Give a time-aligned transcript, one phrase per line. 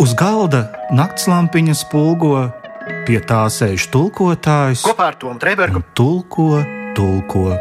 [0.00, 0.62] Uz galda
[0.94, 2.46] naktslampiņa spulgo,
[3.06, 4.86] pie tā sēž tulkotājs.
[4.86, 6.62] Kopā ar Tomu Trēbergu Tulko,
[6.96, 7.52] tulko.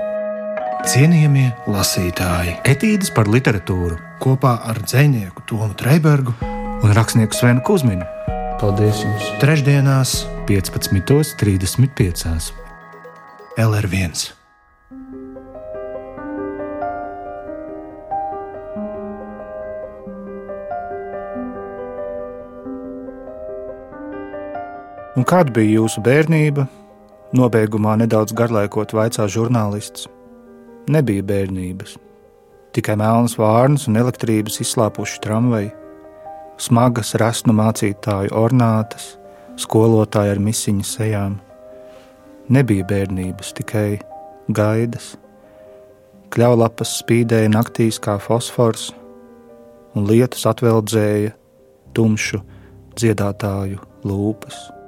[0.88, 2.56] cienījamie lasītāji.
[2.66, 6.34] Etīdes par literatūru Kopā ar dzinieku Tomu Trēbergu
[6.82, 8.06] un rakstnieku Svenu Kusminu
[8.62, 10.12] paldies jums trešdienās
[10.50, 12.54] 15.35.
[13.58, 14.41] LR1.
[25.22, 26.64] Un kāda bija jūsu bērnība?
[27.38, 30.08] Nobeigumā nedaudz garlaikot vaicā žurnālists.
[30.90, 31.92] Nebija bērnības.
[32.74, 35.70] Tikai melnas vārnas un elektrības izslāpuši tramvaji,
[36.58, 39.12] smagas rasnu mācītāju ornātas,
[39.62, 41.38] skolotāji ar misiņu sejām.
[42.50, 44.02] Nebija bērnības, tikai
[44.50, 45.14] gaidas.
[46.34, 48.90] Kļaulapas spīdēja naktīs kā fosfors,
[49.94, 51.38] un lietus atveldzēja
[51.94, 52.42] tumšu
[52.98, 54.81] dziedātāju lūpas.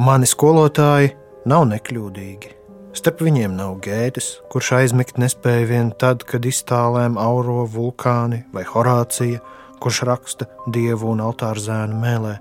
[0.00, 1.10] Mani skolotāji
[1.50, 2.54] nav nekļūdīgi.
[2.96, 9.42] Starp viņiem nav gētas, kurš aizmigt nespēja vien tad, kad iztālēm auro vulkāni vai Horācija,
[9.82, 12.32] kurš raksta dievu un altāru zēnu mēlē.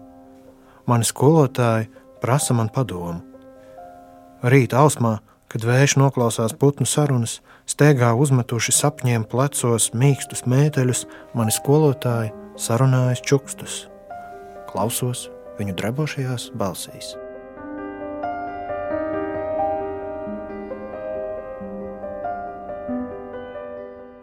[0.87, 1.91] Mani skolotāji
[2.23, 3.19] prasa man padomu.
[4.39, 5.17] Rīta ausmā,
[5.51, 13.81] kad vējš noklausās putnu sarunas, steigā uzmetuši sapņiem plecos mīkstus mēteļus, mani skolotāji sarunājas čukstus.
[14.71, 15.27] Klausos
[15.59, 17.17] viņu drebošajās balsīs.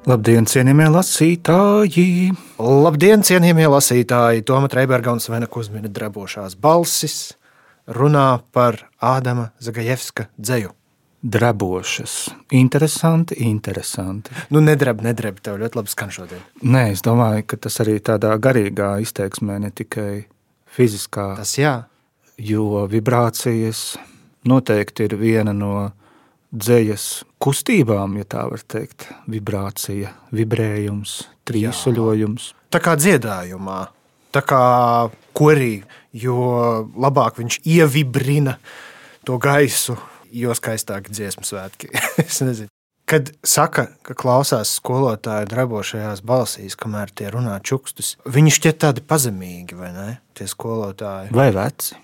[0.07, 2.29] Labdien, cienījamie lasītāji!
[2.62, 4.45] Labdien, cienījamie lasītāji!
[4.47, 7.33] Toma Trēberga un Svena Kusmina drebošās balsis
[7.91, 10.71] runā par Ādama Zagajevska dzēju.
[11.27, 12.15] Drebošas.
[12.55, 14.31] Interesanti, interesanti.
[14.55, 16.47] Nu, nedreb, nedreb, tev ļoti labi skan šodien.
[16.62, 20.29] Nē, es domāju, ka tas arī tādā garīgā izteiksmē, ne tikai
[20.71, 21.81] fiziskā, Tas jā,
[22.39, 23.97] jo vibrācijas
[24.47, 25.88] noteikti ir viena no
[26.56, 27.06] dzējas
[27.43, 29.09] kustībām, ja tā var teikt.
[29.31, 31.19] Vibrācija, vibrējums,
[31.49, 32.53] trīsuļojums.
[32.72, 33.81] tā kā dziedājumā,
[34.34, 34.62] tā kā
[35.37, 35.84] korī,
[36.17, 36.39] jo
[36.97, 38.56] labāk viņš ievibrina
[39.27, 39.99] to gaisu,
[40.33, 41.93] jo skaistāk dziesmu svētki.
[42.25, 42.71] es nezinu.
[43.06, 49.78] Kad saka, ka klausās skolotāju drabošajās balsīs, kamēr tie runā čukstus, viņi šķiet tādi pazemīgi,
[49.78, 50.09] vai ne?
[50.34, 51.31] Tie skolotāji.
[51.37, 51.94] Vai veci?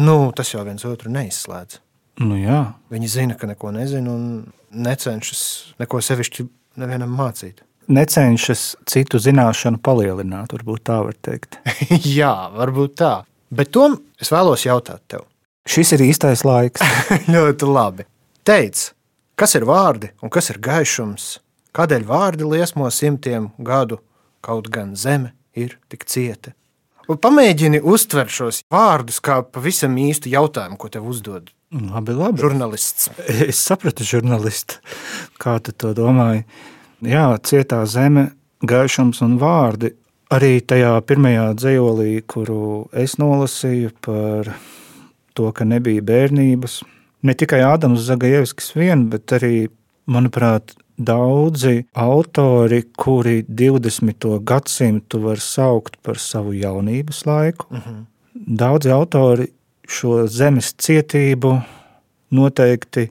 [0.00, 1.82] Nu, tas jau viens otru neizslēdz.
[2.18, 4.24] Nu jā, Viņi zina, ka neko nezina un
[4.70, 5.42] necenšas
[5.80, 6.46] neko sevišķi
[6.80, 7.62] nevienam mācīt.
[7.90, 11.58] necenšas citu zināšanu palielināt, varbūt tā var teikt.
[12.18, 13.24] Jā, varbūt tā.
[13.50, 15.24] Bet tom es vēlos jautāt tev.
[15.66, 16.82] Šis ir īstais laiks.
[17.34, 18.06] Ļoti labi.
[18.46, 18.92] Teic,
[19.34, 21.40] kas ir vārdi un kas ir gaišums?
[21.74, 24.00] Kādēļ vārdi liesmo simtiem gadu,
[24.42, 26.54] kaut gan zeme ir tik cieta?
[27.10, 32.42] Un pamēģini uztvert šos vārdus kā pavisam īstu jautājumu, ko tev uzdod Labi, labi.
[32.42, 33.12] žurnālists.
[33.50, 34.80] Es sapratu, žurnālisti,
[35.38, 36.42] kā tu to domāji.
[37.06, 38.32] Jā, cietā zeme,
[38.66, 39.92] gaišums un vārdi.
[40.34, 44.50] Arī tajā pirmajā dzējolī, kuru es nolasīju par
[45.38, 46.80] to, ka nebija bērnības,
[47.26, 49.68] ne tikai Ādams Zagajevskis vien, bet arī,
[50.10, 54.26] manuprāt, daudzi autori, kuri 20.
[54.42, 57.70] gadsimtu var saukt par savu jaunības laiku.
[58.34, 59.48] Daudzi autori
[59.90, 61.54] šo zemes cietību
[62.36, 63.08] noteikti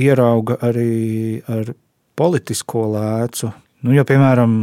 [0.00, 1.74] ierauga arī ar
[2.16, 3.52] politisko lēcu.
[3.82, 4.54] Nu, jo, piemēram,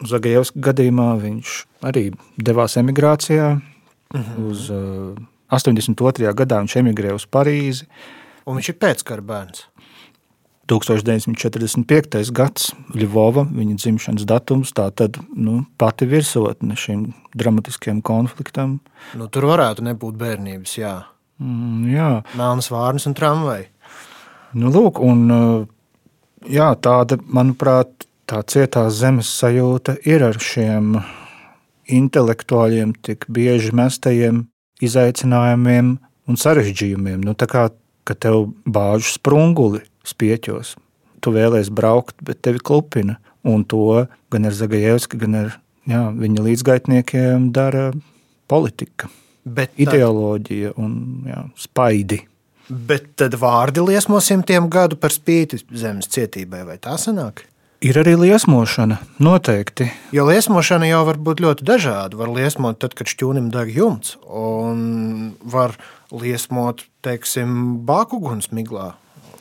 [0.00, 2.06] Zagajevska gadījumā viņš arī
[2.40, 3.50] devās emigrācijā.
[4.40, 5.18] Uz uh,
[5.52, 6.32] 82.
[6.38, 7.88] gadā viņš emigrēja uz Parīzi.
[8.48, 9.66] Un viņš ir pēckara bērns.
[10.70, 12.30] 1945.
[12.34, 18.78] gads, Ļuvova, viņa dzimšanas datums, tā tad nu, pati virsotne šim dramatiskajam konfliktam.
[19.18, 20.94] Nu, tur varētu nebūt bērnības, jā.
[21.42, 23.66] Mm, jā, Melnas vārnas un tramvaji.
[24.60, 25.66] Nu, lūk, un, uh,
[26.46, 31.00] jā, tāda, manuprāt, tā cietā zemes sajūta ir ar šiem
[31.90, 34.44] intelektuāļiem, tik bieži mestajiem
[34.84, 35.96] izaicinājumiem
[36.30, 37.24] un sarežģījumiem.
[37.26, 37.68] Nu, tā kā
[38.10, 40.76] ka tev bāž sprunguli spieķos,
[41.20, 43.18] tu vēlēsies braukt, bet tevi klupina.
[43.44, 45.52] Un to gan ar Zagajevski, gan ar
[45.88, 47.86] jā, viņa līdzgaitniekiem dara
[48.50, 49.08] politika,
[49.44, 50.90] Bet tad, ideoloģija un
[51.24, 52.20] jā, spaidi.
[52.68, 57.46] bet tad vārdi liesmo simtiem gadu par spīti zemes cietībai, vai tā sanāk?
[57.80, 59.86] Ir arī liesmošana, noteikti.
[60.12, 62.18] Jo liesmošana jau var būt ļoti dažāda.
[62.20, 65.78] Var liesmot tad, kad šķūnim deg jumts, un var
[66.12, 68.90] liesmot, teiksim, bākuguns miglā.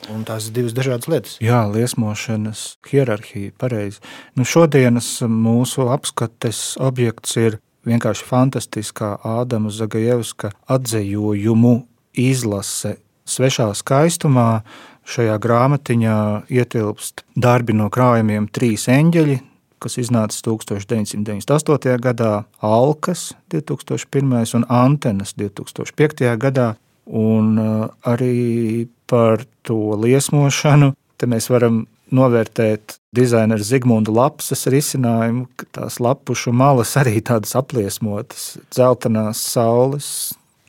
[0.09, 1.37] Un tās ir divas dažādas lietas.
[1.43, 3.99] Jā, liesmošanas hierarhija, pareizi.
[4.39, 11.75] Nu, šodienas mūsu apskates objekts ir vienkārši fantastiskā Ādama Zagajevska atzējojumu
[12.19, 12.95] izlase
[13.29, 14.63] svešā skaistumā.
[15.09, 16.17] Šajā grāmatiņā
[16.53, 19.39] ietilpst darbi no krājumiem Trīs eņģeļi,
[19.81, 21.95] kas iznāca 1998.
[22.03, 24.53] gadā, Alkas 2001.
[24.59, 26.29] un Antenas 2005.
[26.37, 26.75] gadā.
[27.09, 31.83] Un uh, arī par to liesmošanu te mēs varam
[32.15, 40.09] novērtēt dizaineru Zigmundu Lapsas risinājumu, ka tās lapušu malas arī tādas apliesmotas, dzeltenās saules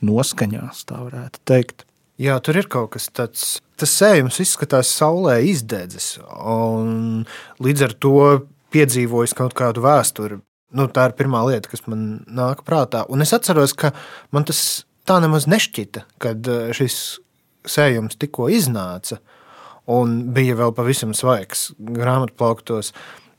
[0.05, 1.85] noskaņās, tā varētu teikt.
[2.21, 3.45] Jā, tur ir kaut kas tāds.
[3.81, 7.23] Tas sējums izskatās saulē izdedzis, un
[7.63, 8.17] līdz ar to
[8.73, 10.37] piedzīvojis kaut kādu vēsturi.
[10.77, 13.01] Nu, tā ir pirmā lieta, kas man nāk prātā.
[13.11, 13.89] Un es atceros, ka
[14.31, 16.99] man tas tā nemaz nešķita, kad eh, šis
[17.67, 19.19] sējums tikko iznāca
[19.91, 22.91] un bija vēl pavisam svaigs grāmatplauktos.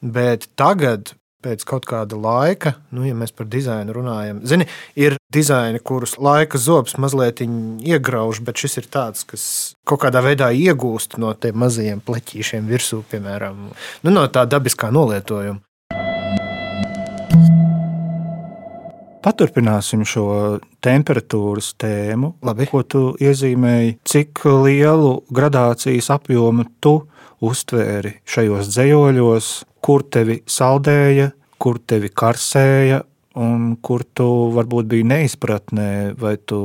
[0.02, 4.66] Bet tagad, pēc kaut kāda laika, nu, ja mēs par dizainu runājam, zini,
[4.98, 9.44] ir dizaini, kurus laika zobs mazliet iegrauž, bet šis ir tāds, kas
[9.86, 13.68] kaut kādā veidā iegūst no tiem mazajiem pleķīšiem virsū, piemēram,
[14.02, 15.62] nu, no tā dabiskā nolietojuma.
[19.22, 22.66] Paturpināsim šo temperatūras tēmu, Labi.
[22.70, 23.98] ko tu iezīmēji.
[24.08, 26.98] Cik lielu gradācijas apjomu tu
[27.42, 29.52] uztvēri šajos dzējoļos,
[29.82, 31.32] kur tevi saldēja,
[31.62, 33.02] kur tevi karsēja,
[33.38, 35.90] un kur tu varbūt biji neizpratnē,
[36.20, 36.58] vai tu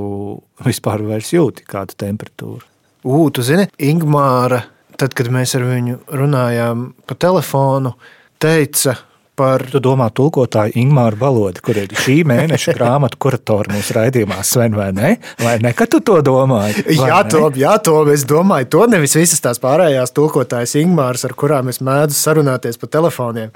[0.65, 2.65] vispār jūti kādu temperatūru?
[3.07, 4.63] Ugh, tu zini, Ingūna,
[4.97, 7.93] tad, kad mēs ar viņu runājām pa telefonu,
[8.41, 8.97] teica,
[9.37, 9.63] par.
[9.71, 14.89] Tu domā, tulkotāju Ingūru valodu, kur ir šī mēneša grāmatu kuratora mūsu raidījumā, Sven, vai
[14.95, 15.11] ne?
[15.41, 16.83] Vai ne, ka tu to domāji?
[16.97, 18.69] Jā, to, jā, to es domāju.
[18.75, 23.53] To nevis visas tās pārējās tulkotājas Ingūras, ar kurām es mēdzu sarunāties pa telefoniem.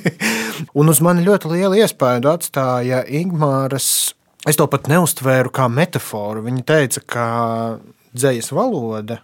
[0.78, 3.90] Un uz mani ļoti liela iespēja atstāja Ingūras.
[4.48, 6.46] Es to pat neustvēru kā metaforu.
[6.46, 7.26] Viņa teica, ka
[8.16, 9.20] dzējas valoda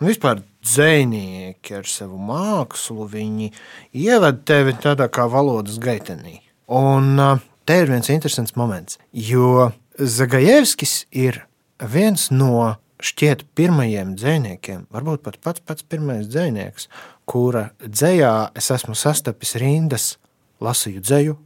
[0.00, 3.52] un vispār dzinieki ar savu mākslu, viņi
[3.94, 6.40] ievada tevi tādā kā valodas gaitenī.
[6.66, 7.14] Un
[7.66, 11.40] te ir viens interesants moments, jo Zagajevskis ir
[11.80, 16.88] viens no šķiet pirmajiem dziniekiem, varbūt pat pats pats pirmais dzinieks,
[17.28, 20.14] kura dzējā es esmu sastapis rindas,
[20.64, 21.36] lasīju dzēju,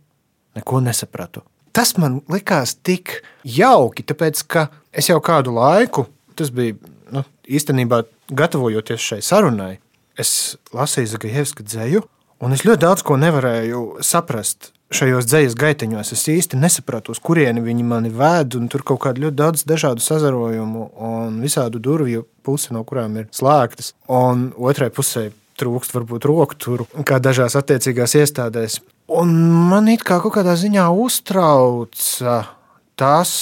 [0.59, 1.45] neko nesapratu.
[1.75, 6.07] Tas man likās tik jauki, tāpēc ka es jau kādu laiku,
[6.39, 6.79] tas bija
[7.15, 8.03] nu, īstenībā
[8.37, 9.79] gatavojoties šai sarunai,
[10.21, 12.05] es lasīju Zagajevska dzēju,
[12.45, 14.73] un es ļoti daudz ko nevarēju saprast.
[14.91, 18.57] Šajos dzīslas gaiteņos es īsti nesapratu, uz kurieni viņi mani ved.
[18.73, 23.93] Tur kaut kāda ļoti daudz dažādu sazarojumu un visādu durvju pusi, no kurām ir slēgtas.
[24.11, 25.29] Un otrai pusē
[25.61, 28.81] trūkst varbūt roku turu, kā dažās attiecīgās iestādēs.
[29.15, 29.31] Un
[29.71, 32.41] man it kā kaut kādā ziņā uztrauca
[32.99, 33.33] tas,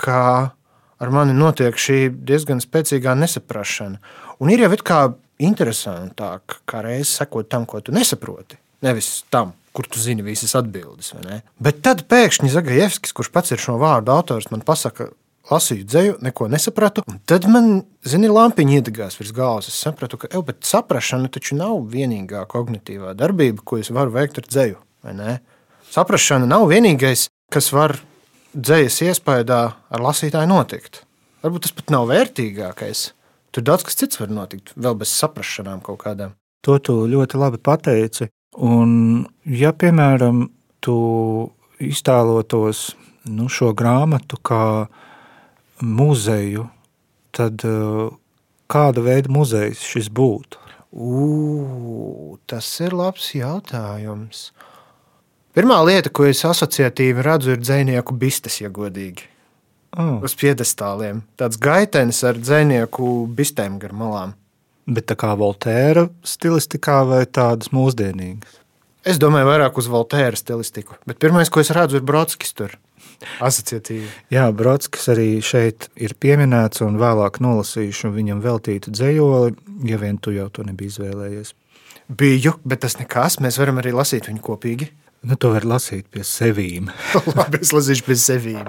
[0.00, 0.52] ka
[1.02, 4.00] ar mani notiek šī diezgan spēcīgā nesaprašana.
[4.42, 5.00] Un ir jau it kā
[5.42, 11.12] interesantāk, kā reizes sekot tam, ko tu nesaproti, nevis tam, kur tu zini visas atbildes.
[11.62, 15.10] Bet tad pēkšņi Zagajevskis, kurš pats ir šo vārdu autors, man pasaka,
[15.50, 17.04] lasīju dzēju, neko nesapratu.
[17.28, 19.68] Tad man, zini, lampiņa iedegās virs galvas.
[19.68, 24.40] Es sapratu, ka, ej, bet saprašana taču nav vienīgā kognitīvā darbība, ko es varu veikt
[24.40, 24.80] ar dzēju.
[25.94, 27.98] Saprašana nav vienīgais, kas var
[28.54, 31.02] dzējas iespējā ar lasītāju notikt.
[31.44, 33.10] Varbūt tas pat nav vērtīgākais.
[33.54, 36.34] Tur daudz kas cits var notikt, vēl bez saprāšanām kaut kādām.
[36.64, 38.30] To tu ļoti labi pateici.
[38.64, 40.46] Un, ja, piemēram,
[40.82, 40.96] tu
[41.82, 42.94] iztēlotos
[43.30, 44.64] nu, šo grāmatu kā
[45.84, 46.68] muzeju,
[47.34, 48.08] tad uh,
[48.70, 50.60] kāda veida muzejs šis būtu?
[50.94, 54.52] Ugh, tas ir labs jautājums.
[55.54, 59.28] Pirmā lieta, ko es asociatīvi redzu, ir dzinieku bistes, ja godīgi.
[59.94, 60.18] Oh.
[60.26, 61.20] Uz piedestāliem.
[61.38, 64.32] Tāds gaitenis ar dzinieku bistēm gar malām.
[64.90, 68.58] Bet tā kā Voltēra stilistikā vai tādas mūsdienīgas?
[69.06, 70.98] Es domāju, vairāk uz Voltēra stilistiku.
[71.06, 72.74] Bet pirmais, ko es redzu, ir Brodskis tur.
[73.44, 74.08] Asociatīvi.
[74.34, 79.54] Jā, Brodskis arī šeit ir pieminēts, un vēlāk nolasīšu viņam veltītu dzējoli,
[79.86, 81.54] ja vien tu jau to nebija izvēlējies.
[82.10, 83.38] Biju, bet tas nekas.
[83.44, 84.90] Mēs varam arī lasīt viņu kopīgi.
[85.24, 86.90] Nu, to var lasīt pie sevīm.
[87.38, 88.66] Labi, es lasīšu pie sevīm.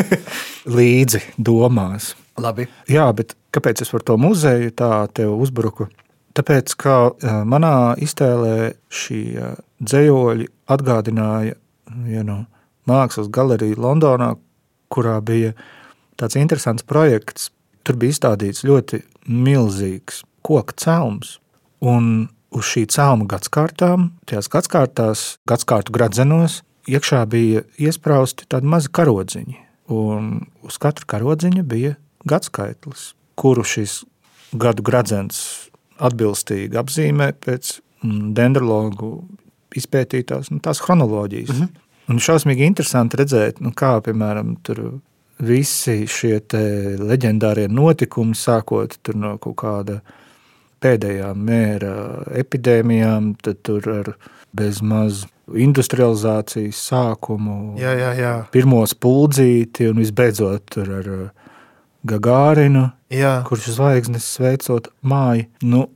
[0.78, 2.14] Līdzi domās.
[2.42, 2.66] Labi.
[2.90, 5.86] Jā, bet kāpēc es par to muzeju tā tev uzbruku?
[6.36, 6.96] Tāpēc, ka
[7.48, 11.54] manā iztēlē šie dzējoļi atgādināja
[12.10, 12.42] ja nu,
[12.88, 14.34] mākslas galeriju Londonā,
[14.92, 15.54] kurā bija
[16.20, 17.50] tāds interesants projekts.
[17.86, 18.98] tur bija izstādīts ļoti
[19.30, 21.38] milzīgs koka celms.
[21.78, 29.56] Un uz šī celma gadsimtām, tajās gadsimtās, gadsimtu gradzenos, iekšā bija iesprausti tādi mazi karodziņi.
[29.92, 31.94] Un uz katra karodziņa bija
[32.26, 34.00] gadsimts, kuru šis
[34.56, 35.40] gadu gradzens
[36.02, 39.10] atbilstīgi apzīmē pēc mm, dendrologu
[39.76, 41.52] izpētītās nu, tās chronoloģijas.
[41.52, 41.82] Mm -hmm.
[42.06, 44.54] Un šausmīgi interesanti redzēt, nu, kā piemēram
[45.42, 46.38] visi šie
[46.98, 50.00] leģendārie notikumi, sākot no kaut kāda
[50.82, 51.94] pēdējām mēra
[52.36, 54.12] epidēmijām, tad tur ar
[54.56, 58.34] bezmaz industrializācijas sākumu, jā, jā, jā.
[58.54, 61.10] pirmo spuldzīti un visbeidzot ar
[62.06, 63.40] Gagārinu, jā.
[63.46, 65.48] kurš zvaigznes veicot māju.
[65.66, 65.86] Nu,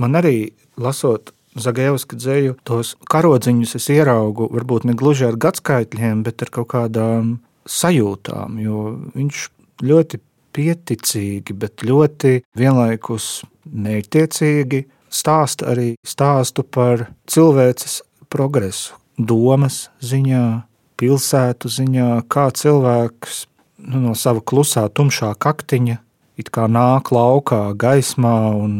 [0.00, 6.42] man arī lasot Zagēviska dzēju, tos karodziņus es ieraugu varbūt ne gluži ar gadskaitļiem, bet
[6.42, 7.36] ar kaut kādām
[7.70, 8.80] sajūtām, jo
[9.14, 9.44] viņš
[9.86, 10.20] ļoti
[10.54, 18.02] pieticīgi, bet ļoti vienlaikus mērķtiecīgi stāsta arī stāstu par cilvēces
[18.32, 20.64] progresu, domas ziņā,
[20.98, 23.44] pilsētu ziņā, kā cilvēks
[23.88, 26.00] nu, no sava klusā, tumšā kaktiņa
[26.40, 28.74] it kā nāk laukā gaismā un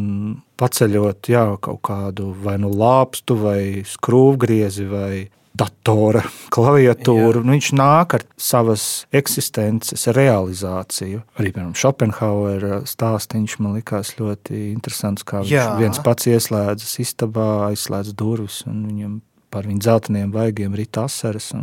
[0.59, 5.11] paceļot jā, kaut kādu vai nu lāpstu, vai skrūvgriezi, vai
[5.55, 7.41] datora klaviatūru.
[7.41, 7.51] Jā.
[7.53, 11.23] Viņš nāk ar savas eksistences realizāciju.
[11.39, 15.71] Arī piemēram Schopenhauera stāstīns man likās ļoti interesants, kā Jā.
[15.71, 19.17] viņš viens pats ieslēdzas istabā, aizslēdz durvis un viņam
[19.53, 21.53] par viņu dzelteniem vaigiem rita asaras.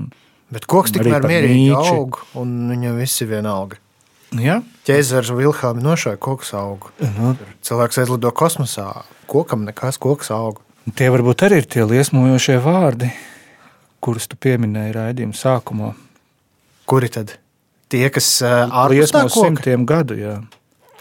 [0.53, 3.81] Bet koks tikmēr mierīgi aug, un viņam viss ir vienalga.
[4.41, 4.63] Ja?
[4.89, 6.93] Ķēzars Vilhelmi nošāva koks augu.
[7.19, 7.35] Nu.
[7.65, 8.89] Cilvēks aizlido kosmosā,
[9.29, 10.65] kokam nekas koks auga.
[10.97, 13.13] Tie varbūt arī ir tie liesmojošie vārdi,
[14.03, 15.93] kurus tu pieminēji raidījuma sākumā.
[16.91, 17.37] Kuri tad?
[17.93, 20.17] Tie, kas ārpus tam simtiem gadu.
[20.19, 20.39] Jā.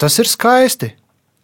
[0.01, 0.93] Tas ir skaisti.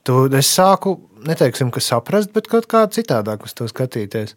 [0.08, 0.96] Tu, es sāku,
[1.28, 4.36] neteiksim, ka saprast, bet kaut kā citādāk uz to skatīties.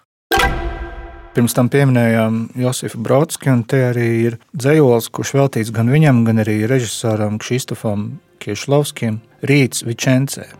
[1.30, 6.42] Pirms tam pieminējām Josifu Brodski, un te arī ir dzējols, kurš veltīts gan viņam, gan
[6.42, 10.59] arī režisoram Kristofam Kiešlovskim- Rīts Vičencē.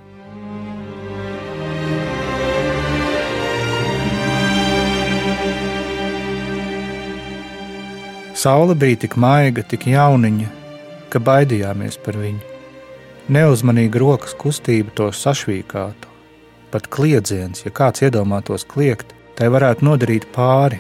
[8.41, 10.49] Saula bija tik maiga, tik jauniņa,
[11.13, 12.57] ka baidījāmies par viņu.
[13.37, 16.09] Neuzmanīga rokas kustība to sašvīkātu.
[16.71, 20.77] Pat kliedziens, ja kāds iedomātos kliegt, Tai varētu nodarīt pāri.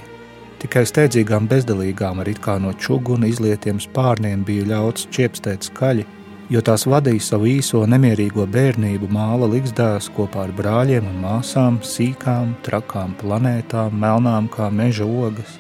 [0.61, 6.05] Tikai steidzīgām bezdalīgām ar it kā no čuguna izlietiem spārniem bija ļauts čiepstēt skaļi,
[6.53, 12.53] jo tās vadīja savu īso nemierīgo bērnību māla likstās kopā ar brāļiem un māsām, sīkām,
[12.67, 15.57] trakām planētām, melnām kā meža ogas.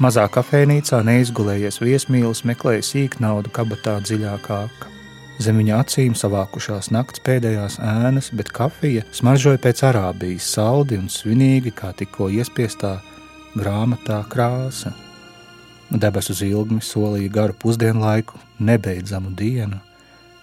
[0.00, 4.62] Mazā kafejnīcā neizgulējies viesmīlis meklēja sīknaudu kabatā dziļākā
[5.42, 11.72] Zem viņa acīm savākušās nakts pēdējās ēnas, bet kafija smaržoja pēc arābijas, saldi un svinīgi,
[11.74, 12.98] kā tikko iespiestā
[13.56, 14.92] grāmatā krāsa.
[15.90, 19.80] Debesu zilgmi solīja garu pusdienlaiku, nebeidzamu dienu.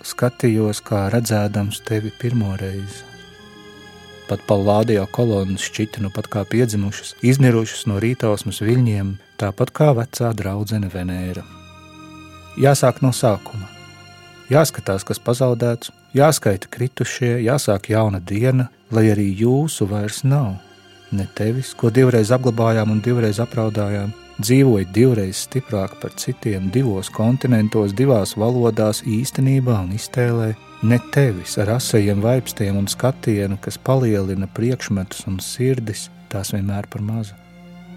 [0.06, 3.09] Skatījos, kā redzēdams tevi pirmo reizi.
[4.30, 10.30] Pat palādījā kolonas šķita nu pat kā piedzimušas, iznirušas no rītausmas viļņiem, tāpat kā vecā
[10.38, 11.44] draudzene Venēra.
[12.62, 13.80] Jāsāk no sākuma
[14.50, 20.58] jāskatās, kas pazaudēts, jāskaita kritušie, jāsāk jauna diena, lai arī jūsu vairs nav.
[21.12, 27.94] Ne tevis, ko divreiz apglabājām un divreiz apraudājām, dzīvoja divreiz stiprāk par citiem, divos kontinentos,
[27.96, 30.54] divās valodās, īstenībā un iztēlē,
[30.84, 37.04] ne tevis ar asajiem vaipstiem un skatienu, kas palielina priekšmetus un sirdis, tās vienmēr par
[37.04, 37.36] mazu.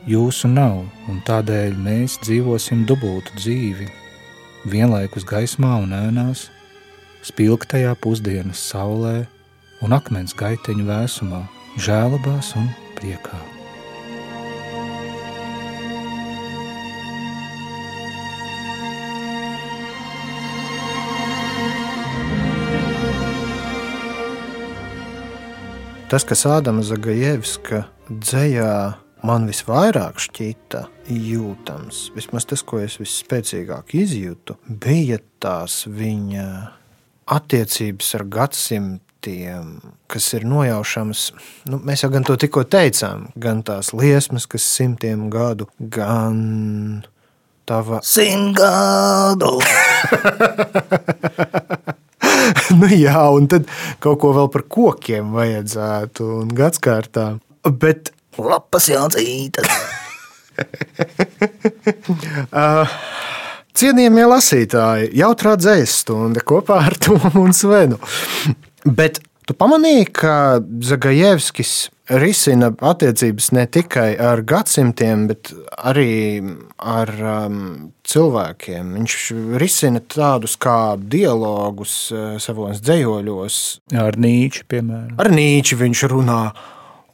[0.08, 3.87] Jūsu nav, un tādēļ mēs dzīvosim dubultu dzīvi,
[4.66, 6.49] vienlaikus gaismā un ēnās,
[7.22, 9.22] spilgtajā pusdienas saulē
[9.82, 11.46] un akmens gaiteņu vēsumā,
[11.78, 13.62] žēlabās un priekā.
[26.12, 28.73] Tas, kas Ādama Zagajevska dzējā
[29.25, 36.45] man visvairāk šķita jūtams, vismaz tas, ko es visspēcīgāk izjūtu, bija tās viņa
[37.33, 39.73] attiecības ar gadsimtiem,
[40.12, 41.23] kas ir nojaušamas.
[41.73, 47.07] Nu, mēs jau gan to tikko teicām, gan tās liesmas, kas simtiem gadu, gan
[47.64, 49.57] tava simt gadu.
[52.80, 53.68] nu, jā, un tad
[54.02, 57.40] kaut ko vēl par kokiem vajadzētu un gadsimtām.
[57.78, 59.68] Bet Lapas jācītas.
[62.52, 62.94] uh,
[63.73, 67.99] Cienījamie lasītāji, jautrā dzējas stunda kopā ar Tomu un Svenu.
[68.85, 70.34] Bet tu pamanīji, ka
[70.87, 76.42] Zagajevskis risina attiecības ne tikai ar gadsimtiem, bet arī
[76.76, 77.64] ar um,
[78.08, 78.94] cilvēkiem.
[78.99, 79.16] Viņš
[79.62, 83.58] risina tādus kā dialogus uh, savos dzējoļos.
[84.02, 85.18] Ar Nīču, piemēram.
[85.22, 86.40] Ar Nīču viņš runā.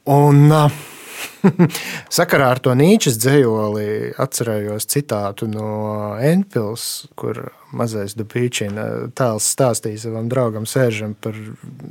[0.08, 0.84] Un, uh,
[2.18, 10.30] Sakarā ar to Nīčes dzējoli atcerējos citātu no Enpils, kur mazais Dubīčina tēls stāstīja savam
[10.30, 11.36] draugam Sēržam par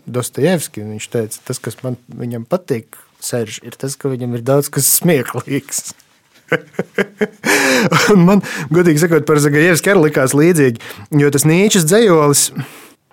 [0.05, 0.86] Dostojevski.
[0.96, 4.89] Viņš teica, tas, kas man viņam patīk, Sērž, ir tas, ka viņam ir daudz kas
[5.00, 5.88] smieklīgs.
[8.27, 10.84] man, godīgi sakot, par Zagajevski arī likās līdzīgi,
[11.19, 12.43] jo tas Nīčes dzējolis,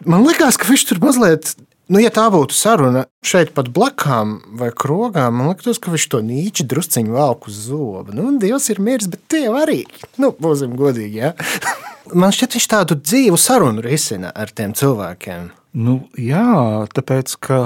[0.06, 1.54] man likās, ka viņš tur mazliet
[1.84, 6.20] Nu, ja tā būtu saruna šeit pat blakām vai krogām, man liekas, ka viņš to
[6.24, 8.14] nīču drusciņu velk uz zobu.
[8.16, 9.82] Nu, Dievs ir miris, bet tie arī.
[10.16, 11.34] Nu, būsim godīgi, ja?
[12.20, 15.50] man šķiet, viņš tādu dzīvu sarunu risina ar tiem cilvēkiem.
[15.76, 17.58] Nu, jā, tāpēc, ka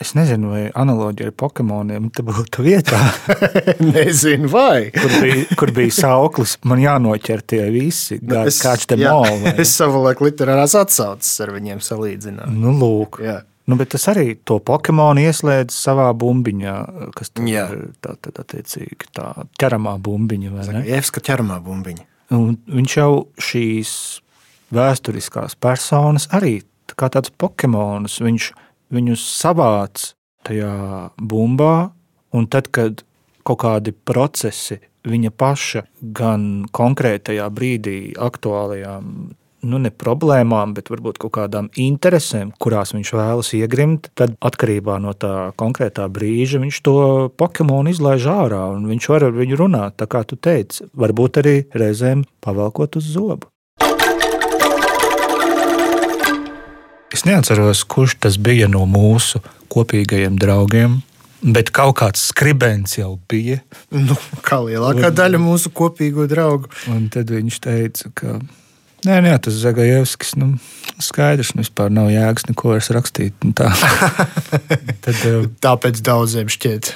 [0.00, 3.02] es nezinu, vai analoģija ar Pokemoniem te būtu vietā.
[3.84, 4.88] nezinu, vai.
[4.96, 8.16] kur, bija, kur bija sauklis, man jānoķer tie visi.
[8.22, 9.52] Gā, es, kāds te māla.
[9.60, 12.56] Es savulaik literārās atsaucas ar viņiem salīdzināju.
[12.64, 13.20] Nu, lūk.
[13.28, 13.42] Jā.
[13.68, 16.76] Nu, bet tas arī to Pokemonu ieslēdz savā bumbiņā,
[17.16, 17.66] kas Jā.
[17.74, 20.64] ir tā, tā, attiecīgi, tā ķeramā bumbiņa.
[20.88, 22.06] Jevska ķeramā bumbiņa.
[22.36, 23.92] Un viņš jau šīs
[24.72, 28.50] vēsturiskās personas arī tā kā tāds Pokemonus, viņš
[28.94, 30.12] viņus savāc
[30.48, 30.72] tajā
[31.20, 31.90] bumbā,
[32.32, 33.04] un tad, kad
[33.44, 35.84] kaut kādi procesi viņa paša
[36.16, 39.12] gan konkrētajā brīdī aktuālajām
[39.62, 45.14] nu, ne problēmām, bet varbūt kaut kādām interesēm, kurās viņš vēlas iegrimt, tad atkarībā no
[45.18, 46.96] tā konkrētā brīža viņš to
[47.38, 49.98] Pokemonu izlaiž ārā un viņš var ar viņu runāt.
[49.98, 53.50] Tā kā tu teici, varbūt arī reizēm pavelkot uz zobu.
[57.14, 59.40] Es neatceros, kurš tas bija no mūsu
[59.72, 61.00] kopīgajiem draugiem.
[61.38, 63.60] Bet kaut kāds skribens jau bija.
[63.94, 66.70] Nu, kā lielākā un, daļa mūsu kopīgo draugu.
[66.90, 68.34] Un tad viņš teica, ka
[69.06, 70.34] Nē, nē, tas Zagajevskis.
[70.40, 70.56] Nu,
[71.02, 73.36] skaidrs, nu vispār nav jēgas neko vairs rakstīt.
[73.58, 73.70] Tā.
[75.04, 76.90] Tad, eh, Tāpēc daudziem šķiet.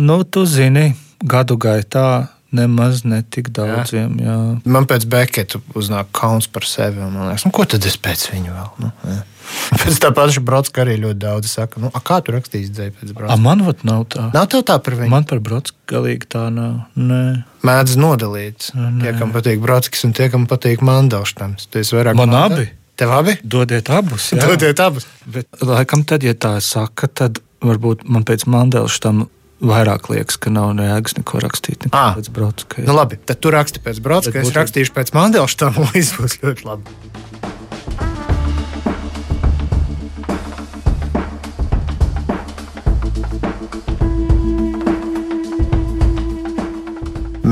[0.00, 4.16] Nu, tu zini, gadu gaitā nemaz netik daudziem.
[4.22, 4.32] Jā.
[4.32, 4.72] Jā.
[4.76, 7.02] Man pēc Beketa uznāk kauns par sevi.
[7.02, 8.74] Man liekas, nu, ko tad es pēc viņa vēl?
[8.84, 9.22] Nu, jā.
[9.80, 13.34] Pēc tā paša Brodska arī ļoti daudz saka, nu, kā tu rakstīsi dzēju pēc Brodska?
[13.34, 14.28] A, man vat nav tā.
[14.32, 15.12] Nav tev tā par viņu?
[15.12, 16.78] Man par Brodsku galīgi tā nav.
[16.96, 17.20] Nē.
[17.66, 18.70] Mēdz nodalīt.
[18.72, 19.02] Nē.
[19.02, 21.68] Tie, kam patīk Brodskis un tie, kam patīk Mandauštams.
[22.14, 22.46] Man manda?
[22.46, 22.70] abi.
[22.96, 23.36] Tev abi?
[23.42, 24.30] Dodiet abus.
[24.32, 24.44] Jā.
[24.46, 25.06] Dodiet abus.
[25.26, 29.26] Bet, laikam, tad, ja tā saka, tad varbūt man pēc Mandelštam
[29.62, 31.86] vairāk liekas, ka nav jēgas neko rakstīt.
[31.86, 32.84] Neko à, pēc Brodska.
[32.86, 36.66] Nu, labi, tad tu raksti pēc Brodska, es rakstīšu pēc Mandelštam, un viss būs ļoti
[36.68, 37.02] labi.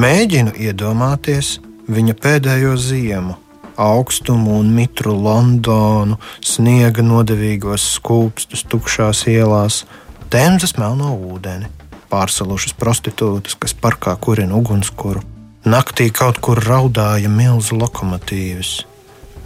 [0.03, 1.61] Mēģinu iedomāties
[1.93, 3.37] viņa pēdējo ziemu,
[3.79, 9.85] augstumu un mitru Londonu, sniega nodevīgos skūpstus, tukšās ielās,
[10.33, 11.71] temzas melno ūdeni
[12.13, 15.23] pārsalušas prostitūtas, kas parkā kurina ugunskura.
[15.65, 18.83] Naktī kaut kur raudāja milzu lokomotīvas.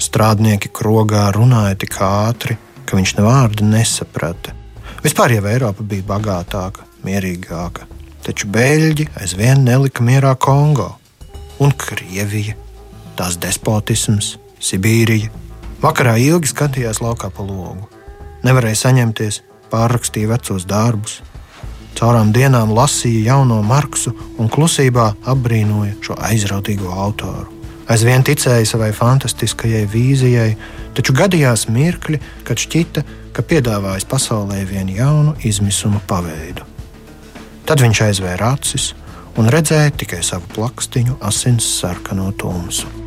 [0.02, 4.54] Strādnieki krogā runāja tik ātri, ka viņš ne vārdu nesaprata.
[5.04, 7.86] Vispār jau Eiropa bija bagātāka, mierīgāka,
[8.24, 10.94] taču beļģi aizvien nelika mierā Kongo
[11.62, 12.56] un Krievija,
[13.16, 15.30] tās despotisms, Sibīrija.
[15.82, 17.88] Vakarā ilgi skatījās laukā pa logu.
[18.44, 21.20] Nevarēja saņemties, pārrakstīja vecos darbus,
[21.96, 27.46] Caurām dienām lasīja jauno Marksu un klusībā apbrīnoja šo aizrautīgo autoru.
[27.88, 30.50] Aizvien ticēja savai fantastiskajai vīzijai,
[30.92, 36.66] taču gadījās mirkļi, kad šķita, ka piedāvājas pasaulē vienu jaunu izmisuma paveidu.
[37.66, 38.92] Tad viņš aizvēra acis
[39.40, 43.05] un redzēja tikai savu plakstiņu asins sarkano tumsu.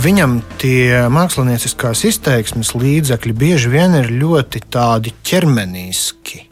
[0.00, 6.44] Viņam tie mākslinieckās izteiksmes līdzekļi bieži vien ir ļoti tādi ķermeniski.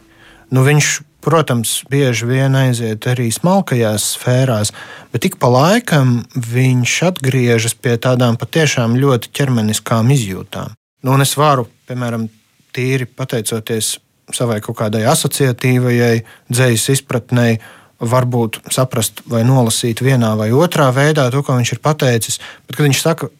[0.52, 0.90] Nu, viņš,
[1.24, 4.72] protams, bieži vien aiziet arī smalkajās sfērās,
[5.14, 10.76] bet ik pa laikam viņš atgriežas pie tādām patiešām ļoti ķermeniskām izjūtām.
[11.02, 12.28] Nu, es varu, piemēram,
[12.72, 13.96] tīri pateicoties
[14.32, 17.58] savai kaut kādai asociatīvajai dzīslas izpratnei,
[18.02, 22.40] varbūt saprast vai nolasīt vienā vai otrā veidā to, ko viņš ir pateicis.
[22.66, 23.30] Bet, kad viņš saka,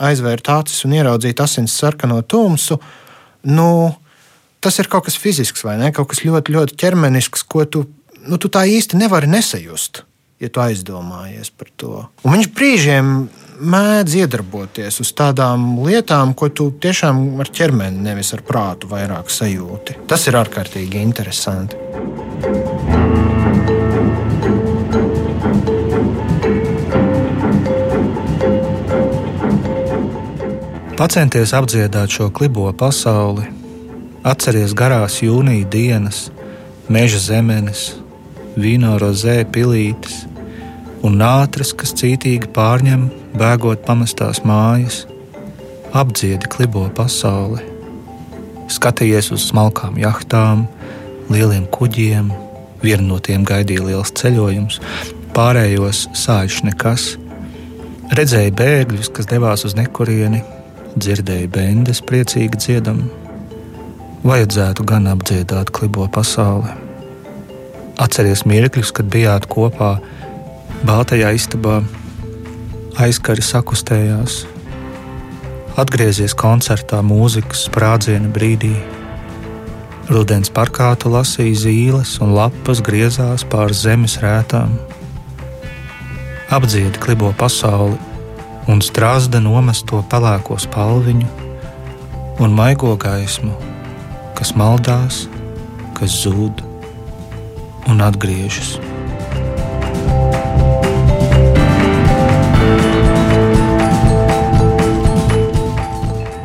[0.00, 2.80] aizvērt acis un ieraudzīt asins sarkano tumsu,
[3.48, 3.70] nu,
[4.60, 5.92] tas ir kaut kas fizisks vai ne?
[5.94, 7.84] Kaut kas ļoti, ļoti ķermenisks, ko tu,
[8.26, 10.04] nu, tu tā īsti nevari nesajust,
[10.40, 12.04] ja tu aizdomājies par to.
[12.24, 13.14] Un viņš brīžiem
[13.60, 20.00] mēdz iedarboties uz tādām lietām, ko tu tiešām ar ķermeni, nevis ar prātu, vairāk sajūti.
[20.10, 22.99] Tas ir ārkārtīgi interesanti.
[31.00, 33.46] Pacenties apdziedāt šo klibo pasauli,
[34.20, 36.18] atceries garās jūnija dienas,
[36.92, 37.86] meža zemenes,
[38.60, 40.26] vīno rozē pilītes
[41.00, 45.06] un nātras, kas cītīgi pārņem, bēgot pamestās mājas,
[45.96, 47.64] apdziedi klibo pasauli.
[48.68, 50.68] Skatījies uz smalkām jahtām,
[51.32, 52.28] lieliem kuģiem,
[52.84, 54.82] vienu no tiem gaidīja liels ceļojums,
[55.32, 57.10] pārējos sāļš nekas.
[58.12, 60.44] Redzēja bēgļus, kas devās uz nekurieni,
[60.98, 63.04] dzirdēju bendes priecīgi dziedam,
[64.26, 66.72] vajadzētu gan apdziedāt klibo pasauli.
[68.00, 69.98] Atceries mirkļus, kad bijāt kopā
[70.86, 71.82] Baltajā istabā,
[73.00, 74.42] aizkari sakustējās,
[75.80, 78.72] atgriezies koncertā mūzikas sprādziena brīdī.
[80.10, 84.72] Rudens parkā tu lasīji zīles un lapas griezās pār zemes rētām.
[86.50, 88.09] Apdziedi klibo pasauli
[88.70, 91.26] un strāzda nomesto pelēko spalviņu
[92.40, 93.50] un maigo gaismu,
[94.38, 95.24] kas maldās,
[95.98, 96.62] kas zūd
[97.90, 98.76] un atgriežas.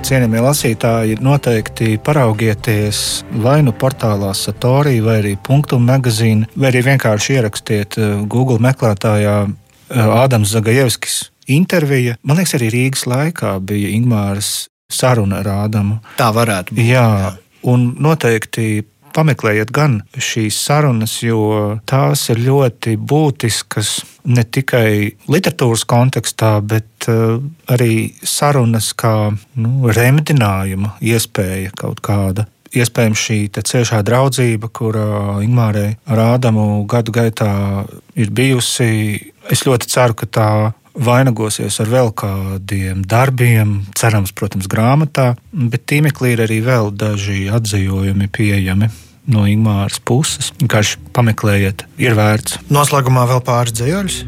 [0.05, 2.99] Cienījamie lasītāji, noteikti paraugieties
[3.41, 9.37] vai nu portālā Satorī, vai arī Punktu magazīnā, vai arī vienkārši ierakstiet eh, Google meklētājā
[9.45, 12.17] eh, Ādams Zagajevskis intervija.
[12.23, 16.01] Man liekas, arī Rīgas laikā bija Ingūras saruna ar Ādamu.
[16.19, 16.83] Tā varētu būt.
[16.85, 17.31] Jā, jā.
[17.71, 26.57] un noteikti pameklējiet gan šīs sarunas, jo tās ir ļoti būtiskas ne tikai literatūras kontekstā,
[26.65, 27.37] bet uh,
[27.71, 32.49] arī sarunas kā nu, remdinājuma iespēja kaut kāda.
[32.75, 37.85] Iespējams, šī ciešā draudzība, kurā Ingūrai ar Ādamu gadu gaitā
[38.19, 40.49] ir bijusi, es ļoti ceru, ka tā
[40.95, 48.29] vainagosies ar vēl kādiem darbiem, cerams, protams, grāmatā, bet tīmeklī ir arī vēl daži atzījumi
[48.31, 48.91] pieejami.
[49.25, 52.59] No Ingūras puses vienkārši pameklējiet, ir vērts.
[52.69, 54.23] Noslēgumā vēl pāris dzējoļus.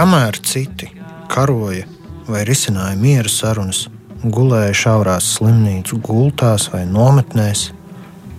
[0.00, 0.86] Kamēr citi
[1.28, 1.84] karoja
[2.30, 3.84] vai risināja miera sarunas,
[4.24, 7.70] gulēja šaurās slimnīcu gultās vai nometnēs,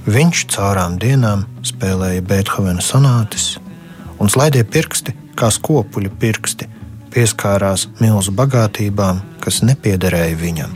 [0.06, 3.56] viņš caurām dienām spēlēja Beethovena sonātes,
[4.22, 6.68] un slaidie pirksti, kā skopuļu pirksti,
[7.12, 10.76] pieskārās milzu bagātībām, kas nepiederēja viņam.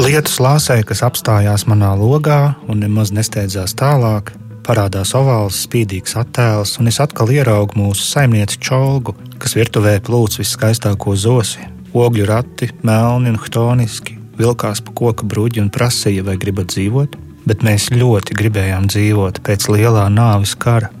[0.00, 4.32] Lietus lāsē, kas apstājās manā logā un nemaz nesteidzās tālāk,
[4.64, 11.12] parādās ovāls, spīdīgs attēls, un es atkal ieraugu mūsu saimnieci Čolgu, kas virtuvē plūc viskaistāko
[11.18, 17.16] zosi, Ogļu rati, melni un htoniski, vilkās pa koka bruģi un prasīja, vai gribat dzīvot,
[17.50, 20.92] bet mēs ļoti gribējām dzīvot pēc lielā nāves kara.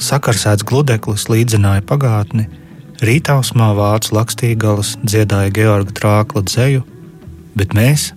[0.00, 2.48] Sakarsēts gludeklis līdzināja pagātni,
[3.04, 6.86] rītausmā vācu lakstīgalas dziedāja Georga trākla dzēju,
[7.58, 8.12] bet mēs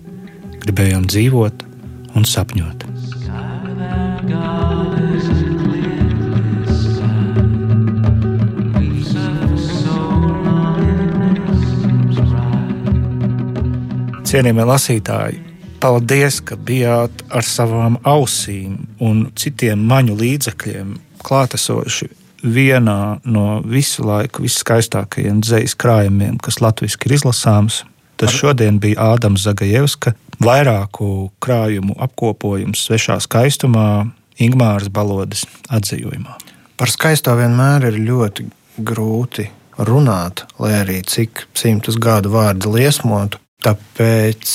[0.64, 1.68] gribējām dzīvot
[2.16, 2.88] un sapņot.
[3.12, 4.67] Sky,
[14.28, 15.38] Cienījamie lasītāji,
[15.80, 20.90] paldies, ka bijāt ar savām ausīm un citiem maņu līdzekļiem
[21.24, 22.10] klātesoši
[22.44, 27.80] vienā no visu laiku viskaistākajiem dzīslu krājumiem, kas latviešu ir izlasāms.
[28.20, 34.10] Tas šodien bija Ādams Zagajevska vairāku krājumu apkopojums svešā skaistumā,
[34.44, 36.36] Ingūras balodas atzījumā.
[36.76, 38.52] Par skaisto vienmēr ir ļoti
[38.84, 39.48] grūti
[39.88, 43.40] runāt, lai arī cik simtus gadu vārdu liesmotu.
[43.66, 44.52] Tāpēc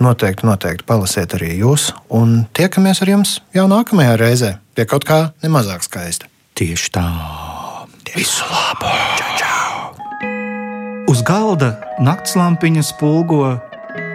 [0.00, 5.18] noteikti, noteikti palasiet arī jūs, un tiekamies ar jums jau nākamajā reizē pie kaut kā
[5.44, 6.30] nemazāk skaista.
[6.56, 7.04] Tieši tā.
[8.14, 8.88] Visu labu!
[9.20, 10.30] Čau, čau.
[11.12, 13.58] Uz galda naktslampiņa spulgo,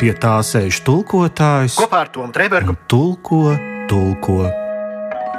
[0.02, 1.78] pie tā sēž tulkotājs.
[1.78, 2.76] Kopā ar Tomu Trēbergu.
[2.89, 3.54] Tulko,
[3.86, 4.50] tulko.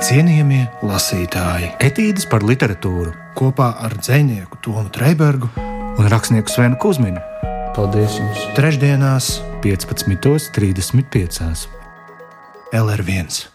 [0.07, 5.51] Cienījamie lasītāji, etīdes par literatūru kopā ar dzinieku Tomu Trēbergu
[5.99, 7.34] un rakstnieku Svenu Kusminu.
[7.75, 8.39] Paldies jums!
[8.55, 11.67] Trešdienās, 15.35.
[12.71, 13.54] LR1.